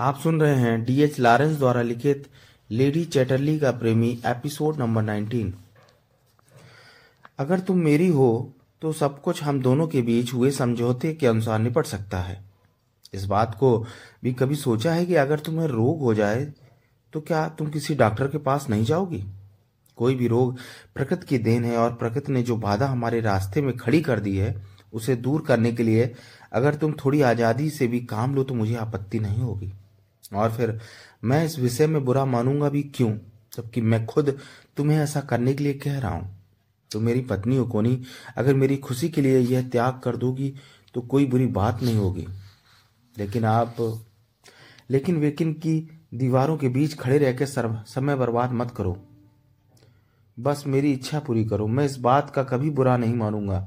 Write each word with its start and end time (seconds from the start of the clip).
आप 0.00 0.18
सुन 0.18 0.40
रहे 0.40 0.54
हैं 0.54 0.84
डीएच 0.84 1.18
लॉरेंस 1.20 1.56
द्वारा 1.56 1.80
लिखित 1.82 2.28
लेडी 2.70 3.04
चैटरली 3.04 3.58
का 3.58 3.70
प्रेमी 3.70 4.08
एपिसोड 4.26 4.76
नंबर 4.76 5.02
19 5.02 5.50
अगर 7.38 7.60
तुम 7.60 7.78
मेरी 7.78 8.06
हो 8.08 8.28
तो 8.82 8.92
सब 8.92 9.20
कुछ 9.22 9.42
हम 9.42 9.60
दोनों 9.62 9.86
के 9.86 10.02
बीच 10.02 10.32
हुए 10.34 10.50
समझौते 10.50 11.12
के 11.14 11.26
अनुसार 11.26 11.58
निपट 11.58 11.86
सकता 11.86 12.18
है। 12.18 12.44
इस 13.14 13.24
बात 13.24 13.54
को 13.54 13.86
भी 14.24 14.32
कभी 14.32 14.54
सोचा 14.54 14.92
है 14.92 15.04
कि 15.06 15.14
अगर 15.14 15.38
तुम्हें 15.38 15.66
रोग 15.66 16.00
हो 16.00 16.14
जाए 16.14 16.44
तो 17.12 17.20
क्या 17.20 17.46
तुम 17.48 17.70
किसी 17.70 17.94
डॉक्टर 17.94 18.28
के 18.28 18.38
पास 18.38 18.68
नहीं 18.70 18.84
जाओगी? 18.84 19.24
कोई 19.98 20.14
भी 20.14 20.28
रोग 20.28 20.56
प्रकृति 20.94 21.26
की 21.26 21.38
देन 21.38 21.64
है 21.64 21.76
और 21.76 21.92
प्रकृति 21.94 22.32
ने 22.32 22.42
जो 22.42 22.56
बाधा 22.56 22.86
हमारे 22.86 23.20
रास्ते 23.20 23.62
में 23.62 23.76
खड़ी 23.76 24.00
कर 24.00 24.20
दी 24.20 24.36
है, 24.36 24.54
उसे 24.92 25.16
दूर 25.16 25.42
करने 25.42 25.72
के 25.72 25.82
लिए 25.82 26.12
अगर 26.52 26.74
तुम 26.74 26.92
थोड़ी 27.04 27.20
आज़ादी 27.22 27.70
से 27.70 27.86
भी 27.86 28.00
काम 28.06 28.34
लो 28.34 28.44
तो 28.44 28.54
मुझे 28.54 28.74
आपत्ति 28.76 29.18
नहीं 29.18 29.40
होगी। 29.40 29.72
और 30.32 30.52
फिर 30.52 30.78
मैं 31.24 31.44
इस 31.44 31.58
विषय 31.58 31.86
में 31.86 32.04
बुरा 32.04 32.24
मानूँगा 32.24 32.68
भी 32.68 32.82
क्यों? 32.94 33.12
जबकि 33.52 33.80
मैं 33.80 34.04
खुद 34.06 34.38
तुम्हें 34.76 34.98
ऐसा 34.98 35.20
करने 35.20 35.54
के 35.54 35.64
लिए 35.64 35.74
कह 35.74 35.98
रहा 35.98 36.10
हूँ। 36.10 36.38
तो 36.90 37.00
मेरी 37.00 37.20
पत्नी 37.20 37.56
हो 37.56 37.64
कोनी 37.66 38.02
अगर 38.36 38.54
मेरी 38.54 38.76
खुशी 38.76 39.08
के 39.08 39.20
लिए 39.20 39.38
यह 39.38 39.68
त्याग 39.68 40.00
कर 40.04 40.16
दोगी 40.16 40.54
तो 40.94 41.00
कोई 41.00 41.26
बुरी 41.26 41.46
बात 41.46 41.82
नहीं 41.82 41.96
होगी। 41.96 42.26
लेकिन 43.18 43.44
आप, 43.44 43.76
लेकिन 44.90 45.16
वेकिन 45.16 45.52
की 45.52 45.78
दीवारों 46.14 46.56
के 46.56 46.68
बीच 46.68 46.94
खड़े 46.94 47.18
रहकर 47.18 47.46
समय 47.86 48.16
बर्बाद 48.16 48.52
मत 48.52 48.70
करो। 48.70 48.96
बस 50.40 50.64
मेरी 50.66 50.92
इच्छा 50.92 51.20
पूरी 51.20 51.44
करो। 51.44 51.66
मैं 51.66 51.84
इस 51.84 51.96
बात 51.96 52.30
का 52.30 52.42
कभी 52.42 52.70
बुरा 52.70 52.96
नहीं 52.96 53.14
मानूँगा। 53.14 53.60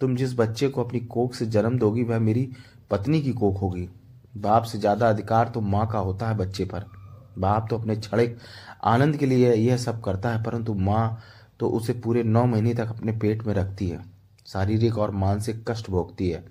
तुम 0.00 0.16
जिस 0.16 0.34
बच्चे 0.34 0.68
को 0.68 0.84
अपनी 0.84 1.00
कोख 1.00 1.34
से 1.34 1.46
जन्म 1.46 1.78
दोगी, 1.78 2.02
वह 2.02 2.18
मेरी 2.18 2.50
पत्नी 2.90 3.22
की 3.22 3.32
कोख 3.32 3.60
होगी। 3.60 3.88
बाप 4.34 4.62
से 4.62 4.78
ज़्यादा 4.78 5.08
अधिकार 5.08 5.48
तो 5.48 5.60
माँ 5.60 5.86
का 5.86 5.98
होता 5.98 6.28
है 6.28 6.36
बच्चे 6.36 6.64
पर। 6.64 6.86
बाप 7.38 7.66
तो 7.70 7.78
अपने 7.78 7.96
क्षणिक 7.96 8.38
आनंद 8.84 9.16
के 9.16 9.26
लिए 9.26 9.52
यह 9.54 9.76
सब 9.76 10.02
करता 10.02 10.30
है, 10.30 10.42
परंतु 10.42 10.74
माँ 10.74 11.22
तो 11.60 11.68
उसे 11.68 11.92
पूरे 11.94 12.22
नौ 12.22 12.44
महीने 12.46 12.74
तक 12.74 12.88
अपने 12.88 13.12
पेट 13.12 13.46
में 13.46 13.54
रखती 13.54 13.88
है। 13.88 14.02
शारीरिक 14.46 14.98
और 14.98 15.10
मानसिक 15.10 15.64
कष्ट 15.68 15.90
भोगती 15.90 16.28
है। 16.30 16.44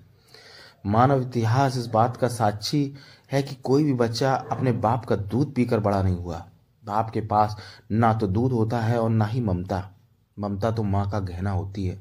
मानव 0.86 1.22
इतिहास 1.22 1.76
इस 1.76 1.86
बात 1.86 2.16
का 2.16 2.28
साक्षी 2.28 2.94
है 3.32 3.42
कि 3.42 3.54
कोई 3.54 3.84
भी 3.84 3.92
बच्चा 3.94 4.34
अपने 4.34 4.72
बाप 4.72 5.04
का 5.04 5.16
दूध 5.16 5.54
पीकर 5.54 5.80
बड़ा 5.80 6.02
नहीं 6.02 6.16
हुआ। 6.16 6.44
बाप 6.82 7.10
के 7.10 7.20
पास 7.20 7.56
ना 7.92 8.12
तो 8.14 8.26
दूध 8.26 8.52
होता 8.52 8.80
है 8.80 8.98
और 9.00 9.10
ना 9.10 9.26
ही 9.26 9.40
ममता। 9.40 9.82
ममता 10.36 10.70
तो 10.70 10.82
माँ 10.82 11.10
का 11.10 11.20
गहना 11.20 11.50
होती 11.50 11.86
है। 11.86 11.98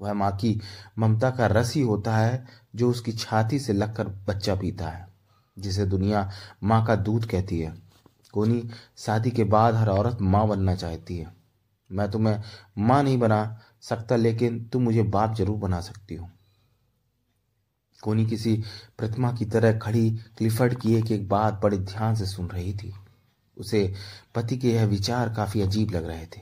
वह 0.00 0.12
माँ 0.12 0.30
की 0.36 0.60
ममता 0.98 1.30
का 1.30 1.46
रस 1.46 1.74
ही 1.74 1.82
होता 1.82 2.16
है, 2.16 2.46
जो 2.76 2.90
उसकी 2.90 3.12
छाती 3.12 3.58
से 3.58 3.72
लगकर 3.72 4.08
बच्चा 4.28 4.54
पीता 4.54 4.88
है। 4.88 5.08
जिसे 5.60 5.86
दुनिया 5.86 6.30
माँ 6.62 6.84
का 6.86 6.96
दूध 6.96 7.26
कहती 7.26 7.60
है। 7.60 7.74
कोनी, 8.32 8.68
शादी 8.96 9.30
के 9.30 9.44
बाद 9.44 9.74
हर 9.74 9.88
औरत 9.88 10.18
माँ 10.20 10.48
बनना 10.48 10.74
चाहती 10.74 11.18
है। 11.18 11.32
मैं 11.90 12.10
तुम्हें 12.10 12.42
माँ 12.78 13.02
नहीं 13.02 13.18
बना 13.18 13.60
सकता, 13.82 14.16
लेकिन 14.16 14.64
तुम 14.64 14.82
मुझे 14.82 15.02
बाप 15.02 15.34
ज़रूर 15.34 15.58
बना 15.58 15.80
सकती 15.80 16.14
हो। 16.14 16.28
कोनी 18.02 18.26
किसी 18.26 18.56
प्रतिमा 18.98 19.32
की 19.32 19.44
तरह 19.44 19.78
खड़ी 19.78 20.10
क्लिफर्ड 20.38 20.74
की 20.74 20.94
एक 20.94 21.10
एक 21.10 21.28
बात 21.28 21.60
बड़े 21.62 21.78
ध्यान 21.78 22.14
से 22.14 22.26
सुन 22.26 22.46
रही 22.46 22.74
थी। 22.74 22.94
उसे 23.56 23.94
पति 24.34 24.56
के 24.56 24.72
यह 24.72 24.84
विचार 24.84 25.34
काफ़ी 25.34 25.60
अजीब 25.60 25.90
लग 25.90 26.06
रहे 26.06 26.26
थे। 26.26 26.40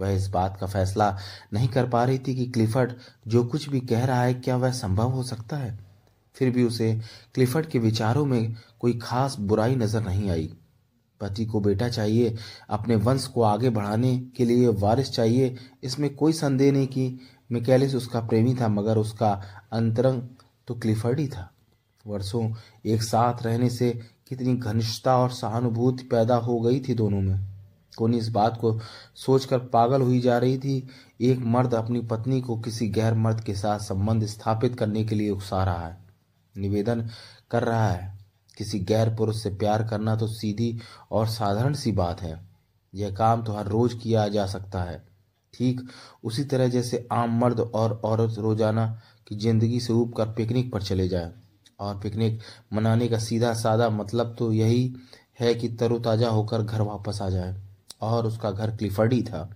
वह 0.00 0.10
इस 0.10 0.28
बात 0.28 0.56
का 0.60 0.66
फैसला 0.66 1.18
नहीं 1.52 1.68
कर 1.68 1.88
पा 1.88 2.04
रही 2.04 2.18
थी 2.18 2.34
कि 2.34 2.46
क्लिफर्ड 2.46 2.92
जो 3.26 3.44
कुछ 3.44 3.68
भी 3.68 3.80
कह 3.80 4.04
रहा 4.04 4.22
है, 4.22 4.34
क्या 4.34 4.56
वह 4.56 4.70
संभव 4.70 5.10
हो 5.10 5.22
सकता 5.22 5.56
है? 5.56 5.85
फिर 6.36 6.50
भी 6.50 6.64
उसे 6.64 6.92
क्लिफर्ड 7.34 7.66
के 7.66 7.78
विचारों 7.78 8.24
में 8.26 8.54
कोई 8.80 8.98
खास 9.02 9.36
बुराई 9.38 9.76
नज़र 9.76 10.04
नहीं 10.04 10.30
आई। 10.30 10.52
पति 11.20 11.44
को 11.44 11.60
बेटा 11.60 11.88
चाहिए, 11.88 12.34
अपने 12.70 12.96
वंश 12.96 13.26
को 13.26 13.42
आगे 13.42 13.70
बढ़ाने 13.70 14.16
के 14.36 14.44
लिए 14.44 14.68
वारिस 14.68 15.10
चाहिए, 15.10 15.56
इसमें 15.84 16.14
कोई 16.14 16.32
संदेह 16.32 16.72
नहीं 16.72 16.86
कि 16.86 17.18
मिकेलिस 17.52 17.94
उसका 17.94 18.20
प्रेमी 18.20 18.54
था, 18.54 18.68
मगर 18.68 18.98
उसका 18.98 19.30
अंतरंग 19.72 20.22
तो 20.68 20.74
क्लिफर्ड 20.74 21.20
ही 21.20 21.28
था। 21.28 21.50
वर्षों 22.04 22.48
एक 22.86 23.02
साथ 23.02 23.42
रहने 23.42 23.70
से 23.70 23.90
कितनी 24.28 24.54
घनिष्ठता 24.54 25.16
और 25.16 25.30
सहानुभूति 25.30 26.04
पैदा 26.04 26.36
हो 26.36 26.60
गई 26.60 26.80
थी 26.80 26.94
दोनों 26.94 27.20
में। 27.20 27.38
कोनी 27.98 28.18
इस 28.18 28.28
बात 28.28 28.58
को 28.60 28.78
सोचकर 29.16 29.58
पागल 29.58 30.02
हुई 30.02 30.20
जा 30.20 30.38
रही 30.38 30.58
थी? 30.58 30.88
एक 31.20 31.38
मर्द 31.38 31.74
अपनी 31.74 32.00
पत्नी 32.00 32.40
को 32.40 32.58
किसी 32.58 32.88
गैर 32.88 33.14
मर्द 33.14 33.40
के 33.40 33.54
साथ 33.54 33.78
संबंध 33.78 34.26
स्थापित 34.26 34.78
करने 34.78 35.04
के 35.04 35.14
लिए 35.14 35.30
उकसा 35.30 35.62
रहा 35.64 35.86
है। 35.86 36.05
निवेदन 36.56 37.08
कर 37.50 37.62
रहा 37.62 37.88
है। 37.88 38.14
किसी 38.56 38.78
गैर 38.80 39.14
पुरुष 39.14 39.42
से 39.42 39.50
प्यार 39.52 39.86
करना 39.88 40.14
तो 40.16 40.26
सीधी 40.28 40.78
और 41.10 41.26
साधारण 41.28 41.74
सी 41.74 41.92
बात 41.94 42.20
है। 42.22 42.38
यह 42.94 43.14
काम 43.14 43.42
तो 43.44 43.52
हर 43.52 43.66
रोज 43.68 43.94
किया 43.94 44.26
जा 44.28 44.46
सकता 44.46 44.82
है। 44.82 45.02
ठीक 45.54 45.80
उसी 46.24 46.44
तरह 46.44 46.68
जैसे 46.68 47.06
आम 47.12 47.38
मर्द 47.40 47.60
और 47.60 48.00
औरत 48.04 48.38
रोज़ाना 48.38 48.86
की 49.26 49.36
ज़िंदगी 49.36 49.80
से 49.80 49.92
ऊब 49.92 50.12
कर 50.12 50.32
पिकनिक 50.32 50.72
पर 50.72 50.82
चले 50.82 51.08
जाए। 51.08 51.32
और 51.80 51.98
पिकनिक 52.00 52.40
मनाने 52.72 53.08
का 53.08 53.18
सीधा 53.18 53.52
सादा 53.54 53.88
मतलब 53.90 54.34
तो 54.38 54.52
यही 54.52 54.94
है 55.40 55.54
कि 55.54 55.68
तरोताजा 55.70 56.28
होकर 56.28 56.62
घर 56.62 56.80
वापस 56.82 57.18
आ 57.22 57.28
जाए। 57.30 57.54
और 58.02 58.26
उसका 58.26 58.50
घर 58.50 58.76
क्लिफर्डी 58.76 59.22
था। 59.22 59.48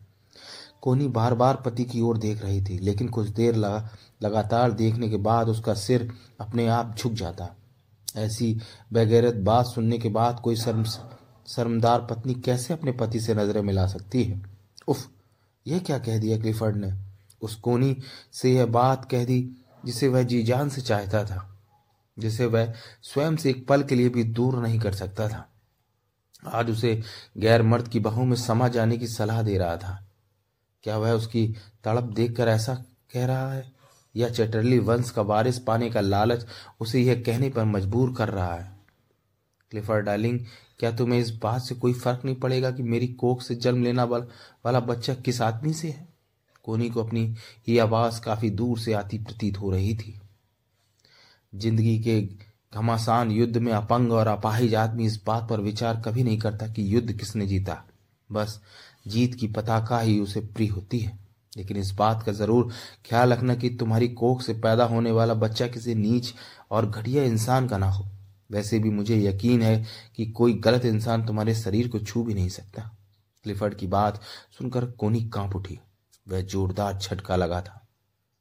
कोनी 0.83 1.09
बार 1.09 1.35
बार 1.35 1.57
पति 1.57 1.85
की 1.85 2.01
ओर 2.01 2.19
देख 2.19 2.43
रही 2.43 2.63
थी, 2.63 2.79
लेकिन 2.79 3.09
कुछ 3.09 3.29
देर 3.29 3.55
लगा 3.55 3.89
लगातार 4.23 4.73
देखने 4.73 5.09
के 5.09 5.17
बाद 5.17 5.49
उसका 5.49 5.75
सिर 5.75 6.13
अपने 6.41 6.67
आप 6.67 6.95
झुक 6.99 7.13
जाता। 7.13 7.49
ऐसी 8.17 8.57
बगैरत 8.93 9.35
बात 9.35 9.67
सुनने 9.67 9.99
के 9.99 10.09
बाद 10.09 10.41
कोई 10.41 10.57
शर्म, 10.57 10.85
शर्मदार 11.47 12.07
पत्नी 12.11 12.35
कैसे 12.35 12.75
अपने 12.75 12.93
पति 12.93 13.21
से 13.21 13.35
नज़रें 13.35 13.63
मिला 13.63 13.87
सकती 13.87 14.25
है? 14.25 14.43
उफ, 14.89 15.09
यह 15.67 15.79
क्या 15.79 15.99
कह 15.99 16.19
दिया 16.19 16.39
क्लिफर्ड 16.39 16.77
ने? 16.77 16.93
उस 17.43 17.55
कोनी 17.55 17.97
से 18.33 18.53
यह 18.53 18.67
बात 18.67 19.05
कह 19.05 19.25
दी 19.25 19.57
जिसे 19.85 20.09
वह 20.09 20.23
जी 20.23 20.43
जान 20.43 20.69
से 20.69 20.81
चाहता 20.81 21.25
था, 21.25 21.59
जिसे 22.19 22.47
वह 22.47 22.73
स्वयं 23.03 23.37
से 23.37 23.51
एक 23.51 23.67
पल 23.69 23.83
के 23.83 23.95
लिए 23.95 24.09
भी 24.09 24.25
दूर 24.25 24.59
नहीं 24.63 24.79
कर 24.81 24.95
सकता 24.95 25.29
था। 25.29 25.47
आज 26.49 26.71
उसे 26.71 27.03
गैर 27.39 27.63
मर्द 27.63 27.89
की 27.89 28.01
बहू 28.01 28.25
में 28.25 28.37
समा 28.37 28.69
जाने 28.69 28.97
की 28.99 29.07
सलाह 29.07 29.43
दे 29.43 29.59
रहा 29.59 29.77
था। 29.77 30.07
क्या 30.85 30.97
वह 30.99 31.13
उसकी 31.13 31.47
तड़प 31.85 32.05
देखकर 32.05 32.49
ऐसा 32.49 32.75
कह 33.13 33.27
रहा 33.27 33.53
है? 33.53 33.73
या 34.15 34.29
चटरली 34.29 34.79
वंश 34.79 35.11
का 35.11 35.23
वारिस 35.23 35.59
पाने 35.59 35.91
का 35.91 36.01
लालच 36.01 36.47
उसे 36.81 37.01
यह 37.01 37.23
कहने 37.27 37.51
पर 37.51 37.65
मजबूर 37.65 38.15
कर 38.15 38.29
रहा 38.29 38.55
है। 38.55 38.79
क्लिफर 39.73 40.01
डार्लिंग, 40.01 40.39
क्या 40.79 40.91
तुम्हें 40.93 41.19
इस 41.21 41.31
बात 41.43 41.63
से 41.63 41.75
कोई 41.75 41.93
फ़र्क 41.93 42.25
नहीं 42.25 42.37
पड़ेगा 42.37 42.71
कि 42.71 42.83
मेरी 42.83 43.07
कोख 43.07 43.43
से 43.43 43.55
जन्म 43.55 43.83
लेना 43.85 44.05
वाला 44.05 44.81
बच्चा 44.81 45.15
किस 45.15 45.41
आदमी 45.43 45.73
से 45.73 45.89
है? 45.89 46.09
कोनी 46.65 46.89
को 46.91 47.05
अपनी 47.05 47.35
ही 47.69 47.79
आवाज़ 47.79 48.21
काफ़ी 48.21 48.51
दूर 48.51 48.79
से 48.79 48.93
आती 48.93 49.19
प्रतीत 49.19 49.61
हो 49.61 49.71
रही 49.71 49.95
थी। 49.97 50.19
ज़िंदगी 51.55 51.99
के 51.99 52.21
घमासान 52.75 53.31
युद्ध 53.31 53.57
में 53.57 53.73
अपंग 53.73 54.13
और 54.13 54.27
अपाहिज 54.27 54.75
आदमी 54.75 55.07
इस 55.07 55.23
बात 55.27 55.49
पर 55.51 55.61
विचार 55.61 56.03
कभी 56.05 56.23
नहीं 56.25 56.39
करता 56.39 56.67
कि 56.67 56.95
युद्ध 56.95 57.13
किसने 57.13 57.47
जीता। 57.47 57.83
बस 58.33 58.61
जीत 59.09 59.35
की 59.35 59.47
पताका 59.47 59.99
ही 60.01 60.19
उसे 60.21 60.41
प्रिय 60.41 60.69
होती 60.69 60.99
है। 60.99 61.19
लेकिन 61.57 61.77
इस 61.77 61.91
बात 61.93 62.23
का 62.23 62.33
ज़रूर 62.33 62.71
ख्याल 63.07 63.33
रखना 63.33 63.55
कि 63.55 63.71
तुम्हारी 63.71 64.09
कोख 64.09 64.43
से 64.43 64.55
पैदा 64.55 64.85
होने 64.85 65.11
वाला 65.11 65.35
बच्चा 65.35 65.67
किसी 65.67 65.95
नीच 65.95 66.33
और 66.71 66.91
घटिया 66.91 67.23
इंसान 67.23 67.69
का 67.69 67.79
ना 67.79 67.91
हो। 67.91 68.07
वैसे 68.51 68.79
भी 68.79 68.91
मुझे 68.91 69.17
यकीन 69.19 69.63
है 69.63 69.85
कि 70.17 70.27
कोई 70.27 70.53
गलत 70.55 70.85
इंसान 70.85 71.27
तुम्हारे 71.27 71.55
शरीर 71.55 71.89
को 71.89 71.99
छू 71.99 72.23
भी 72.23 72.35
नहीं 72.35 72.49
सकता। 72.49 72.83
क्लिफर्ड 73.45 73.75
की 73.75 73.87
बात 73.87 74.21
सुनकर 74.59 74.87
कोनी 74.91 75.29
काँप 75.29 75.57
उठी। 75.57 75.79
वह 76.27 76.41
जोरदार 76.41 76.99
झटका 76.99 77.37
लगा 77.37 77.61
था, 77.61 77.81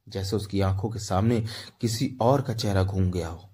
जैसे 0.07 0.35
उसकी 0.35 0.61
आँखों 0.61 0.89
के 0.89 0.99
सामने 0.99 1.43
किसी 1.81 2.15
और 2.21 2.41
का 2.41 2.53
चेहरा 2.53 2.83
घूम 2.83 3.11
गया 3.11 3.27
हो। 3.27 3.49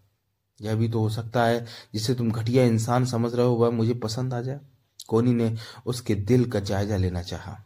यह 0.59 0.75
भी 0.75 0.89
तो 0.89 0.99
हो 0.99 1.09
सकता 1.09 1.43
है 1.45 1.65
जिसे 1.93 2.15
तुम 2.15 2.31
घटिया 2.31 2.63
इंसान 2.63 3.05
समझ 3.05 3.33
रहे 3.35 3.45
हो, 3.45 3.53
वह 3.53 3.69
मुझे 3.69 3.93
पसंद 3.93 4.33
आ 4.33 4.41
जाए। 4.41 4.59
कोनी 5.07 5.33
ने 5.33 5.55
उसके 5.85 6.15
दिल 6.15 6.49
का 6.51 6.59
जायजा 6.59 6.97
लेना 6.97 7.21
चाहा। 7.21 7.63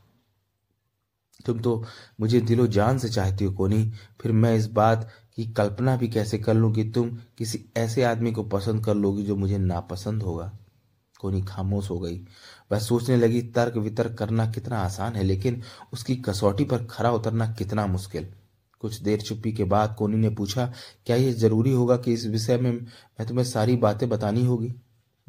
तुम 1.45 1.59
तो 1.59 1.85
मुझे 2.19 2.41
दिलो 2.41 2.67
जान 2.67 2.97
से 2.97 3.09
चाहती 3.09 3.45
हो, 3.45 3.51
कोनी। 3.53 3.91
फिर 4.21 4.31
मैं 4.31 4.55
इस 4.55 4.67
बात 4.67 5.09
की 5.35 5.45
कल्पना 5.45 5.97
भी 5.97 6.07
कैसे 6.07 6.37
कर 6.37 6.53
लूँ 6.53 6.73
कि 6.73 6.91
तुम 6.91 7.17
किसी 7.37 7.65
ऐसे 7.77 8.03
आदमी 8.03 8.31
को 8.31 8.43
पसंद 8.43 8.85
कर 8.85 8.95
लोगी 8.95 9.23
जो 9.23 9.35
मुझे 9.35 9.57
नापसंद 9.57 10.23
होगा? 10.23 10.51
कोनी 11.19 11.41
खामोश 11.41 11.89
हो 11.89 11.99
गई। 11.99 12.17
वह 12.71 12.79
सोचने 12.79 13.17
लगी, 13.17 13.41
तर्क 13.41 13.77
वितर्क 13.77 14.17
करना 14.17 14.51
कितना 14.51 14.79
आसान 14.79 15.15
है, 15.15 15.23
लेकिन 15.23 15.61
उसकी 15.93 16.15
कसौटी 16.15 16.65
पर 16.65 16.85
खरा 16.85 17.11
उतरना 17.11 17.51
कितना 17.53 17.87
मुश्किल। 17.87 18.27
कुछ 18.79 19.01
देर 19.01 19.21
चुप्पी 19.21 19.53
के 19.53 19.63
बाद 19.63 19.95
कोनी 19.95 20.17
ने 20.17 20.29
पूछा, 20.29 20.73
क्या 21.05 21.15
यह 21.15 21.33
ज़रूरी 21.33 21.71
होगा 21.71 21.97
कि 21.97 22.13
इस 22.13 22.25
विषय 22.25 22.57
में 22.57 22.71
मैं 22.71 23.27
तुम्हें 23.27 23.45
सारी 23.45 23.75
बातें 23.75 24.09
बतानी 24.09 24.45
होगी? 24.45 24.75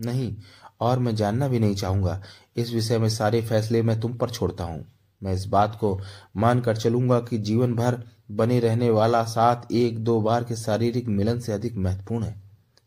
नहीं 0.01 0.37
और 0.81 0.99
मैं 0.99 1.15
जानना 1.17 1.49
भी 1.49 1.59
नहीं 1.59 1.75
चाहूँगा। 1.75 2.21
इस 2.57 2.73
विषय 2.73 2.99
में 2.99 3.09
सारे 3.09 3.43
फैसले 3.43 3.83
मैं 3.83 4.01
तुम 4.01 4.15
पर 4.15 4.31
छोड़ता 4.31 4.65
हूँ। 4.65 4.85
मैं 5.23 5.35
इस 5.35 5.45
बात 5.47 5.77
को 5.81 5.99
मान 6.37 6.61
कर 6.61 6.77
चलूँगा 6.77 7.19
कि 7.21 7.39
जीवन 7.39 7.75
भर 7.75 8.03
बने 8.31 8.59
रहने 8.61 8.91
वाला 8.91 9.23
साथ 9.25 9.73
एक 9.73 9.99
दो 9.99 10.21
बार 10.21 10.45
के 10.45 10.57
शारीरिक 10.57 11.09
मिलन 11.09 11.39
से 11.41 11.53
अधिक 11.53 11.77
महत्वपूर्ण 11.77 12.25
है। 12.25 12.43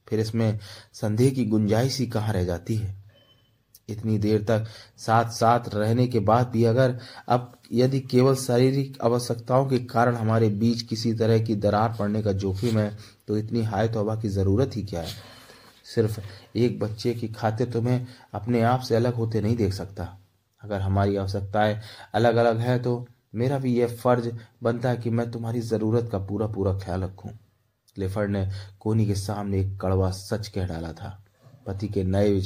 फिर 0.08 0.20
इसमें 0.20 0.60
संदेह 0.94 1.30
की 1.30 1.46
गुंजाइश 1.46 2.00
ही 2.00 2.08
कहाँ 2.08 2.34
रह 2.34 2.44
जाती 2.44 2.76
है? 2.76 2.96
इतनी 3.90 4.18
देर 4.18 4.44
तक 4.44 4.66
साथ 4.98 5.32
साथ 5.32 5.68
रहने 5.74 6.06
के 6.08 6.20
बाद 6.22 6.48
भी 6.48 6.64
अगर 6.64 6.98
अब 7.28 7.52
यदि 7.74 8.00
केवल 8.02 8.36
शारीरिक 8.36 8.98
आवश्यकताओं 9.04 9.66
के 9.66 9.80
कारण 9.86 10.16
हमारे 10.16 10.50
बीच 10.50 10.82
किसी 10.82 11.14
तरह 11.14 11.40
की 11.40 11.56
दरार 11.56 11.96
पड़ने 12.00 12.22
का 12.24 12.32
जोखिम 12.34 12.78
है 12.80 12.98
तो 13.28 13.38
इतनी 13.38 13.64
हाय 13.64 13.88
तौबा 13.88 14.16
की 14.16 14.30
ज़रूरत 14.30 14.76
ही 14.76 14.84
क्या 14.84 15.02
है? 15.02 15.12
सिर्फ़ 15.86 16.20
एक 16.56 16.80
बच्चे 16.80 17.14
की 17.14 17.28
खातिर 17.28 17.70
तुम्हें 17.70 18.06
अपने 18.34 18.62
आप 18.62 18.82
से 18.82 18.96
अलग 18.96 19.14
होते 19.14 19.42
नहीं 19.42 19.56
देख 19.56 19.74
सकता। 19.74 20.04
अगर 20.62 20.82
हमारी 20.82 21.16
आवश्यकताएँ 21.16 21.80
अलग 22.14 22.36
अलग 22.36 22.58
है 22.58 22.78
तो 22.80 23.06
मेरा 23.36 23.58
भी 23.60 23.74
यह 23.76 23.96
फ़र्ज़ 23.96 24.30
बनता 24.64 24.90
है 24.90 24.98
कि 24.98 25.10
मैं 25.10 25.30
तुम्हारी 25.32 25.62
ज़रूरत 25.62 26.10
का 26.12 26.20
पूरा 26.20 26.48
पूरा 26.48 26.74
ख्याल 26.80 27.04
रखूँ। 27.04 27.32
क्लिफर्ड 27.96 28.32
ने 28.32 28.48
कोनी 28.80 29.06
के 29.06 29.16
सामने 29.16 29.60
एक 29.60 29.78
कड़वा 29.82 30.10
सच 30.12 30.48
कह 30.48 30.68
डाला 30.68 30.92
था। 30.94 31.20
पति 31.68 31.88
के 31.88 32.04
नए 32.04 32.34
विचार 32.34 32.42